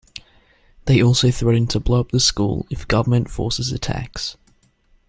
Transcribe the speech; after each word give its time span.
They 0.85 0.99
also 1.03 1.29
threatened 1.29 1.69
to 1.69 1.79
blow 1.79 1.99
up 1.99 2.09
the 2.09 2.19
school 2.19 2.65
if 2.71 2.87
government 2.87 3.29
forces 3.29 3.71
attacked. 3.71 4.35